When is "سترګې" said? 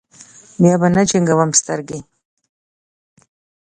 1.61-1.99